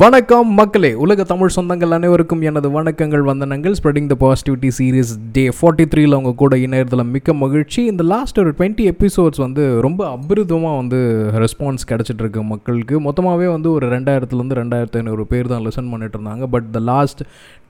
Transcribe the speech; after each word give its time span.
வணக்கம் 0.00 0.50
மக்களே 0.58 0.90
உலக 1.04 1.24
தமிழ் 1.30 1.52
சொந்தங்கள் 1.54 1.94
அனைவருக்கும் 1.96 2.44
எனது 2.48 2.68
வணக்கங்கள் 2.76 3.24
வந்தனங்கள். 3.28 3.74
Spreading 3.78 4.06
the 4.12 4.16
positivity 4.22 4.68
series 4.76 5.10
day 5.34 5.44
forty 5.56 5.84
த்ரீல 5.92 6.16
அவங்க 6.16 6.32
கூட 6.42 6.56
இணையத்தில் 6.66 7.02
மிக்க 7.14 7.34
மகிழ்ச்சி. 7.40 7.80
இந்த 7.90 8.02
லாஸ்ட் 8.12 8.38
ஒரு 8.42 8.50
டுவெண்ட்டி 8.58 8.84
எபிசோட்ஸ் 8.92 9.40
வந்து 9.44 9.62
ரொம்ப 9.86 10.02
அபிருதமாக 10.16 10.76
வந்து 10.80 11.00
ரெஸ்பான்ஸ் 11.44 11.84
கிடச்சிட்டு 11.90 12.24
இருக்கு 12.24 12.44
மக்களுக்கு. 12.52 12.94
மொத்தமாகவே 13.06 13.48
வந்து 13.56 13.68
ஒரு 13.72 13.88
ரெண்டாயிரத்துலேருந்து 13.94 14.58
ரெண்டாயிரத்து 14.60 15.00
ஐநூறு 15.02 15.26
பேர் 15.32 15.50
தான் 15.52 15.66
லிசன் 15.66 15.90
பண்ணிட்டு 15.94 16.18
இருந்தாங்க 16.18 16.48
but 16.54 16.70
the 16.76 16.82
last 16.92 17.20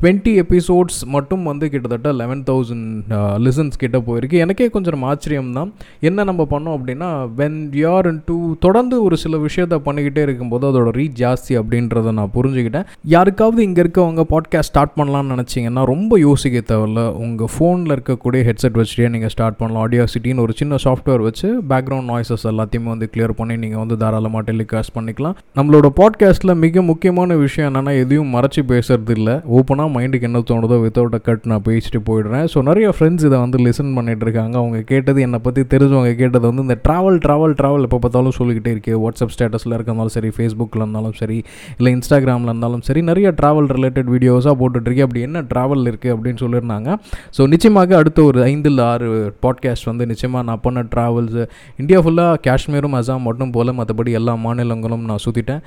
twenty 0.03 0.35
episodes 0.45 1.01
மட்டும் 1.17 1.43
வந்து 1.51 1.65
கிட்டத்தட்ட 1.73 2.13
லெவன் 2.21 2.45
தௌசண்ட் 2.51 3.13
லிசன்ஸ் 3.47 3.83
கிட்ட 3.83 3.99
போயிருக்கு. 4.07 4.39
எனக்கே 4.45 4.71
கொஞ்சம் 4.77 5.09
ஆச்சரியம் 5.11 5.53
தான். 5.59 5.73
என்ன 6.11 6.29
நம்ம 6.31 6.47
பண்ணோம் 6.55 6.77
அப்படின்னா 6.79 7.11
வென் 7.43 7.61
யூஆர் 7.81 8.13
டூ 8.31 8.39
தொடர்ந்து 8.67 8.97
ஒரு 9.09 9.19
சில 9.25 9.43
விஷயத்த 9.49 9.83
பண்ணிக்கிட்டே 9.89 10.25
இருக்கும்போது 10.29 10.71
அதோட 10.73 10.97
ரீச் 11.01 11.21
ஜாஸ்தி 11.25 11.55
அப்படின்றத 11.63 12.11
நான் 12.19 12.33
புரிஞ்சுக்கிட்டேன். 12.37 12.87
யாருக்காவது 13.15 13.61
இங்கே 13.69 13.81
இருக்கவங்க 13.85 14.25
பாட்காஸ்ட் 14.33 14.71
ஸ்டார்ட் 14.73 14.95
பண்ணலாம்னு 14.99 15.33
நினச்சிங்கன்னா 15.35 15.85
ரொம்ப 15.93 16.19
யோசிக்க 16.27 16.63
தேவையில்ல. 16.73 17.03
உங்கள் 17.25 17.51
ஃபோனில் 17.55 17.95
இருக்கக்கூடிய 17.97 18.41
ஹெட்செட் 18.49 18.79
வச்சுட்டே 18.81 19.09
நீங்கள் 19.15 19.33
ஸ்டார்ட் 19.35 19.59
பண்ணலாம். 19.61 19.83
ஆடியோ 19.87 20.07
சிட்டின்னு 20.15 20.45
ஒரு 20.47 20.55
சின்ன 20.61 20.79
சாஃப்ட்வேர் 20.85 21.25
வச்சு 21.29 21.49
பேக்ரவுண்ட் 21.73 22.09
நாய்ஸஸ் 22.13 22.47
எல்லாத்தையுமே 22.53 22.91
வந்து 22.95 23.09
கிளியர் 23.15 23.35
பண்ணி 23.41 23.57
நீங்கள் 23.65 23.83
வந்து 23.83 23.97
தாராளமாக 24.03 24.45
டெலிகாஸ்ட் 24.51 24.95
பண்ணிக்கலாம். 24.97 25.37
நம்மளோட 25.61 25.91
பாட்காஸ்ட்டில் 26.01 26.55
மிக 26.65 26.83
முக்கியமான 26.91 27.37
விஷயம் 27.45 27.69
என்னென்னா 27.71 27.95
எதையும் 28.03 28.33
மறைச்சி 28.37 28.65
பேசுறது 28.73 29.15
இல்லை 29.19 29.35
ஓப்பனாக 29.59 29.91
மைண்டுக்கு 29.97 30.29
என்ன 30.31 30.43
தோணுதோ 30.51 30.79
வித்தவுட் 30.85 31.17
அ 31.19 31.23
கட் 31.29 31.49
நான் 31.53 31.65
பேசிட்டு 31.69 32.01
போயிடுறேன். 32.09 32.47
ஸோ 32.55 32.59
நிறைய 32.69 32.89
ஃப்ரெண்ட்ஸ் 32.97 33.27
இதை 33.29 33.39
வந்து 33.45 33.59
லிசன் 33.67 33.93
பண்ணிட்டு 33.99 34.25
இருக்காங்க. 34.27 34.55
அவங்க 34.63 34.79
கேட்டது 34.93 35.21
என்னை 35.27 35.41
பற்றி 35.47 35.65
தெரிஞ்சவங்க 35.75 36.13
கேட்டது 36.23 36.45
வந்து 36.51 36.67
இந்த 36.67 36.77
ட்ராவல் 36.87 37.19
ட்ராவல் 37.27 37.57
ட்ராவல் 37.61 37.87
எப்போ 37.89 38.01
பார்த்தாலும் 38.05 38.37
சொல்லிக்கிட்டே 38.39 38.73
இருக்கு. 38.75 38.95
வாட்ஸ்அப் 39.05 39.35
ஸ்டேட்டஸில் 39.37 39.77
இருக்கனாலும் 39.79 40.15
சரி 40.17 40.31
ஃபேஸ்புக்கில் 40.37 40.83
இருந்தாலும் 40.85 41.17
சரி 41.21 41.39
இல்லை 41.79 41.93
இன்ஸ்டாகிராமில் 42.03 42.51
இருந்தாலும் 42.53 42.85
சரி 42.89 43.01
நிறைய 43.09 43.29
ட்ராவல் 43.41 43.69
ரிலேட்டட் 43.77 44.09
வீடியோஸாக 44.15 44.55
போட்டுட்ருக்கு 44.61 45.03
அப்படி 45.07 45.21
என்ன 45.27 45.41
ட்ராவல் 45.51 45.85
இருக்குது 45.91 46.13
அப்படின்னு 46.15 46.41
சொல்லியிருந்தாங்க. 46.45 46.89
ஸோ 47.37 47.43
நிச்சயமாக 47.53 47.97
அடுத்த 48.01 48.21
ஒரு 48.29 48.39
ஐந்து 48.53 48.69
இல்லை 48.71 48.85
ஆறு 48.93 49.09
பாட்காஸ்ட் 49.45 49.87
வந்து 49.91 50.05
நிச்சயமாக 50.13 50.43
நான் 50.49 50.63
பண்ண 50.65 50.81
ட்ராவல்ஸ் 50.95 51.37
இந்தியா 51.83 51.99
ஃபுல்லாக 52.05 52.39
காஷ்மீரும் 52.47 52.97
அசாம் 53.01 53.25
மட்டும் 53.29 53.53
போல் 53.57 53.71
மற்றபடி 53.81 54.11
எல்லா 54.21 54.35
மாநிலங்களும் 54.47 55.05
நான் 55.11 55.23
சுற்றிட்டேன் 55.27 55.61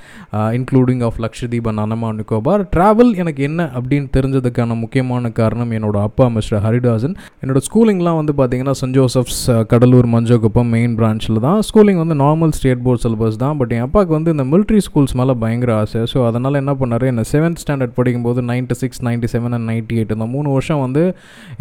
இன்க்ளூடிங் 0.57 1.03
ஆஃப் 1.07 1.19
லக்ஷதீப் 1.25 1.69
அண்ட் 1.71 1.83
அனமான் 1.85 2.17
நிக்கோபார். 2.21 2.63
ட்ராவல் 2.75 3.11
எனக்கு 3.23 3.43
என்ன 3.49 3.69
அப்படின்னு 3.77 4.09
தெரிஞ்சதுக்கான 4.17 4.77
முக்கியமான 4.83 5.31
காரணம் 5.39 5.71
என்னோட 5.77 5.97
அப்பா 6.07 6.27
மிஸ்டர் 6.38 6.63
ஹரிதாசன். 6.65 7.15
என்னோட 7.43 7.61
ஸ்கூலிங்லாம் 7.67 8.19
வந்து 8.21 8.35
பார்த்தீங்கன்னா 8.41 8.75
saint 8.81 8.97
Joseph's 8.99 9.41
Cuddalore 9.73 10.09
Manjakuppam 10.15 10.71
main 10.75 10.95
பிரான்ச்சில் 10.99 11.41
தான். 11.47 11.59
ஸ்கூலிங் 11.69 12.01
வந்து 12.03 12.17
நார்மல் 12.25 12.53
ஸ்டேட் 12.59 12.83
போர்ட் 12.88 13.03
சிலபஸ் 13.05 13.39
தான். 13.45 13.55
பட் 13.61 13.73
என் 13.77 13.85
அப்பாவுக்கு 13.88 14.13
வந்து 14.17 14.33
இந்த 14.35 14.45
மிலிட்ரி 14.53 14.81
ஸ்கூல்ஸ் 14.88 15.15
மேலே 15.21 15.35
பயங்கர 15.43 15.71
ஆசை. 15.81 16.01
ஸோ 16.11 16.14
ஸோ 16.16 16.21
அதனால் 16.27 16.59
என்ன 16.61 16.73
பண்ணார்? 16.81 17.03
என்ன 17.11 17.23
செவன்த் 17.31 17.59
ஸ்டாண்டர்ட் 17.61 17.95
படிக்கும்போது 17.97 18.41
ninety 18.49 18.75
six 18.81 19.02
ninety 19.08 19.30
seven 19.31 19.53
and 19.55 19.67
ninety 19.69 19.95
eight 19.99 20.11
இந்த 20.16 20.25
மூணு 20.33 20.49
வருஷம் 20.55 20.81
வந்து 20.83 21.02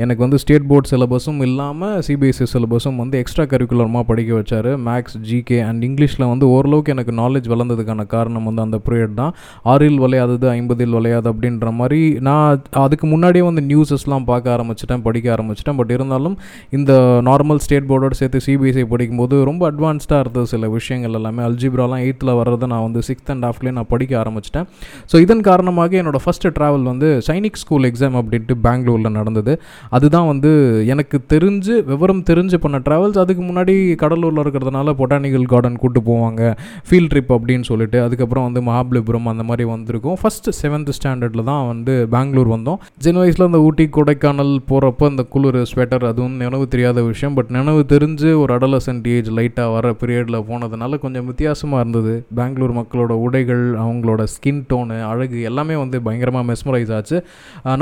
எனக்கு 0.05 0.23
வந்து 0.25 0.39
ஸ்டேட் 0.43 0.67
போர்ட் 0.71 0.89
சிலபஸும் 0.91 1.41
இல்லாமல் 1.47 1.97
சிபிஎஸ்சி 2.09 2.47
சிலபஸும் 2.53 2.99
வந்து 3.03 3.17
எக்ஸ்ட்ரா 3.23 3.45
கரிக்குலமாக 3.53 4.05
படிக்க 4.11 4.33
வச்சார். 4.39 4.69
மேக்ஸ் 4.89 5.17
ஜிகே 5.29 5.59
அண்ட் 5.69 5.83
இங்கிலீஷில் 5.89 6.27
வந்து 6.33 6.49
ஓரளவுக்கு 6.57 6.93
எனக்கு 6.95 7.15
நாலேஜ் 7.23 7.49
வளர்ந்ததுக்கான 7.55 8.07
காரணம் 8.15 8.47
வந்து 8.51 8.63
அந்த 8.67 8.79
பீரியட் 8.89 9.17
தான். 9.21 9.33
ஆறில் 9.73 9.99
விளையாதது 10.05 10.49
ஐம்பதில் 10.57 10.95
விளையாது 10.99 11.29
அப்படின்ற 11.33 11.73
மாதிரி 11.81 12.01
நான் 12.29 12.63
அதுக்கு 12.85 13.09
முன்னாடியே 13.15 13.45
வந்து 13.49 13.65
நியூஸஸ்லாம் 13.71 14.29
பார்க்க 14.31 14.55
ஆரம்பிச்சிட்டேன் 14.57 15.05
படிக்க 15.09 15.35
ஆரம்பிச்சிட்டேன். 15.37 15.79
பட் 15.81 15.93
இருந்தாலும் 15.97 16.37
இந்த 16.79 16.93
நார்மல் 17.31 17.63
ஸ்டேட் 17.67 17.89
போர்டோடு 17.91 18.21
சேர்த்து 18.21 18.45
சிபிஎஸ்சி 18.47 18.87
படிக்கும்போது 18.95 19.43
ரொம்ப 19.51 19.63
அட்வான்ஸ்டாக 19.73 20.23
இருந்தது 20.25 20.53
சில 20.55 20.73
விஷயங்கள் 20.79 21.19
எல்லாமே 21.21 21.45
அல்ஜிப்ராலாம் 21.49 22.05
எயித்தில் 22.07 22.37
வர்றதை 22.43 22.69
நான் 22.75 22.87
வந்து 22.89 23.03
சிக்ஸ்த் 23.11 23.35
அண்ட் 23.35 23.49
ஹாஃப்லேயே 23.49 23.77
நான் 23.81 23.93
படிக்க 23.95 24.13
ஆரம்பிச்சிட்டேன். 24.45 24.67
ஸோ 25.11 25.17
இதன் 25.25 25.45
காரணமாக 25.49 25.97
என்னோடய 26.03 26.23
ஃபஸ்ட்டு 26.25 26.53
ட்ராவல் 26.57 26.85
வந்து 26.91 27.09
சைனிக் 27.29 27.61
ஸ்கூல் 27.63 27.87
எக்ஸாம் 27.91 28.17
அப்படின்ட்டு 28.21 28.55
பெங்களூரில் 28.67 29.15
நடந்தது. 29.19 29.53
அதுதான் 29.97 30.29
வந்து 30.33 30.51
எனக்கு 30.93 31.17
தெரிஞ்சு 31.35 31.75
விவரம் 31.91 32.23
தெரிஞ்சு 32.31 32.59
பண்ண 32.65 32.79
ட்ராவல்ஸ் 32.89 33.21
அதுக்கு 33.25 33.43
முன்னாடி 33.51 33.75
கடலூரில் 34.03 34.43
இருக்கிறதுனால 34.45 34.95
பொட்டானிக்கல் 35.01 35.49
கார்டன் 35.53 35.81
கூட்டு 35.83 36.03
போவாங்க 36.11 36.43
ஃபீல்ட் 36.89 37.11
ட்ரிப் 37.13 37.33
அப்படின்னு 37.37 37.67
சொல்லிட்டு. 37.71 37.99
அதுக்கப்புறம் 38.07 38.47
வந்து 38.49 38.63
மகாபலிபுரம் 38.71 39.31
அந்த 39.35 39.45
மாதிரி 39.51 39.67
வந்திருக்கும். 39.75 40.19
ஃபஸ்ட்டு 40.23 40.55
செவன்த் 40.63 40.93
ஸ்டாண்டர்டில் 40.99 41.47
தான் 41.51 41.65
வந்து 41.73 41.95
பெங்களூர் 42.17 42.51
வந்தோம். 42.57 42.81
சின்ன 43.07 43.19
வயசில் 43.25 43.49
அந்த 43.49 43.61
ஊட்டி 43.69 43.87
கொடைக்கானல் 43.99 44.55
போகிறப்ப 44.71 45.11
இந்த 45.13 45.23
குளிர் 45.35 45.61
ஸ்வெட்டர் 45.73 46.07
அதுவும் 46.11 46.37
நினைவு 46.43 46.67
தெரியாத 46.75 47.03
விஷயம். 47.11 47.35
பட் 47.39 47.51
நினைவு 47.59 47.83
தெரிஞ்சு 47.95 48.29
ஒரு 48.43 48.51
அடலசன்ட் 48.59 49.07
ஏஜ் 49.17 49.31
லைட்டாக 49.39 49.69
வர 49.77 49.93
பீரியடில் 50.01 50.41
போனதுனால 50.51 50.99
கொஞ்சம் 51.05 51.27
வித்தியாசமாக 51.31 51.83
இருந்தது. 51.85 52.15
பெங்களூர் 52.39 52.75
மக்களோட 52.81 53.13
உடைகள் 53.27 53.65
அவங்களோட 53.85 54.23
ஸ்கின் 54.37 54.61
டோனு 54.71 54.97
அழகு 55.11 55.39
எல்லாமே 55.51 55.77
வந்து 55.83 55.97
பயங்கரமாக 56.07 56.45
மெஸ்மரைஸ் 56.51 56.93
ஆச்சு. 56.99 57.17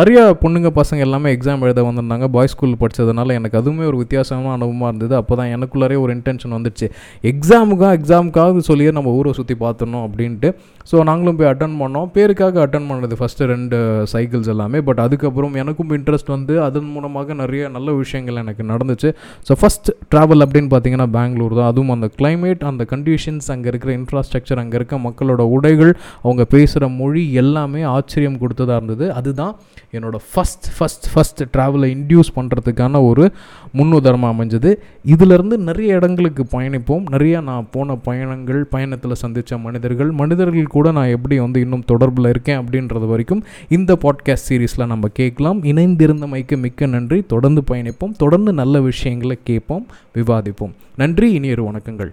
நிறைய 0.00 0.20
பொண்ணுங்க 0.42 0.70
பசங்க 0.80 1.06
எல்லாமே 1.08 1.30
எக்ஸாம் 1.36 1.64
எழுத 1.66 1.82
வந்திருந்தாங்க. 1.88 2.28
பாய்ஸ் 2.36 2.54
ஸ்கூல் 2.56 2.78
படித்ததுனால 2.82 3.36
எனக்கு 3.40 3.58
அதுவுமே 3.60 3.84
ஒரு 3.90 4.00
வித்தியாசமான 4.02 4.52
அனுபவமாக 4.58 4.90
இருந்தது. 4.92 5.14
அப்போ 5.20 5.36
தான் 5.40 5.52
எனக்குள்ளாரே 5.56 5.98
ஒரு 6.04 6.14
இன்டென்ஷன் 6.18 6.54
வந்துச்சு. 6.58 6.88
எக்ஸாமுக்காக 7.32 7.92
எக்ஸாமுக்காக 8.00 8.64
சொல்லியே 8.70 8.92
நம்ம 8.98 9.12
ஊரை 9.18 9.34
சுற்றி 9.40 9.56
பார்த்துடணும் 9.64 10.04
அப்படின்ட்டு. 10.08 10.50
ஸோ 10.90 11.02
நாங்களும் 11.10 11.38
போய் 11.38 11.50
அட்டன் 11.52 11.76
பண்ணோம். 11.82 12.08
பேருக்காக 12.16 12.60
அட்டன் 12.66 12.88
பண்ணது 12.90 13.16
ஃபஸ்ட்டு 13.20 13.48
ரெண்டு 13.54 13.76
சைக்கிள்ஸ் 14.12 14.50
எல்லாமே. 14.54 14.78
பட் 14.88 15.00
அதுக்கப்புறம் 15.06 15.54
எனக்கும் 15.62 15.92
இன்ட்ரெஸ்ட் 15.98 16.30
வந்து 16.36 16.54
அதன் 16.66 16.88
மூலமாக 16.94 17.34
நிறைய 17.42 17.68
நல்ல 17.76 17.90
விஷயங்கள் 18.02 18.40
எனக்கு 18.44 18.62
நடந்துச்சு. 18.72 19.10
ஸோ 19.48 19.52
ஃபஸ்ட் 19.60 19.88
ட்ராவல் 20.12 20.44
அப்படின்னு 20.46 20.70
பார்த்தீங்கன்னா 20.74 21.08
பெங்களூர் 21.16 21.54
தான். 21.58 21.70
அதுவும் 21.72 21.92
அந்த 21.96 22.08
கிளைமேட் 22.18 22.62
அந்த 22.70 22.82
கண்டிஷன்ஸ் 22.92 23.48
அங்கே 23.54 23.68
இருக்கிற 23.72 23.92
இன்ஃப்ராஸ்ட்ரக்சர் 24.00 24.60
அங்கே 24.62 24.76
இருக்க 24.80 24.98
மக்களோட 25.06 25.42
உடைகள் 25.56 25.92
அவங்க 26.24 26.41
பேசுகிற 26.44 26.88
மொழி 26.88 27.32
எல்லாமே 27.32 27.82
ஆச்சரியம் 27.82 28.38
கொடுத்ததாக 28.38 28.84
இருந்தது. 28.84 29.12
அதுதான் 29.12 29.56
என்னோடய 29.92 30.18
ஃபஸ்ட் 30.34 30.66
ஃபஸ்ட் 30.78 31.06
ஃபஸ்ட் 31.14 31.56
ட்ராவலை 31.56 31.96
இன்டியூஸ் 31.96 32.32
பண்ணுறதுக்கான 32.36 33.06
ஒரு 33.06 33.32
முன்னுதாரணமாக 33.74 34.30
அமைஞ்சது. 34.32 34.76
இதிலிருந்து 35.04 35.58
நிறைய 35.58 35.94
இடங்களுக்கு 35.94 36.46
பயணிப்போம். 36.52 37.04
நிறையா 37.10 37.42
நான் 37.42 37.68
போன 37.70 37.94
பயணங்கள் 37.94 38.64
பயணத்தில் 38.64 39.14
சந்தித்த 39.14 39.58
மனிதர்கள் 39.58 40.10
மனிதர்கள் 40.10 40.66
கூட 40.66 40.90
நான் 40.90 41.08
எப்படி 41.08 41.38
வந்து 41.38 41.60
இன்னும் 41.60 41.84
தொடர்பில் 41.92 42.28
இருக்கேன் 42.28 42.58
அப்படின்றது 42.58 43.06
வரைக்கும் 43.06 43.44
இந்த 43.68 43.98
பாட்காஸ்ட் 44.02 44.48
சீரீஸில் 44.48 44.86
நம்ம 44.86 45.08
கேட்கலாம். 45.08 45.62
இணைந்திருந்தமைக்கு 45.62 46.56
மிக்க 46.56 46.86
நன்றி. 46.86 47.22
தொடர்ந்து 47.22 47.62
பயணிப்போம். 47.70 48.16
தொடர்ந்து 48.16 48.52
நல்ல 48.52 48.80
விஷயங்களை 48.80 49.38
கேட்போம். 49.44 49.86
விவாதிப்போம். 50.14 50.72
நன்றி. 50.96 51.32
இனியொரு 51.32 51.70
வணக்கங்கள். 51.70 52.12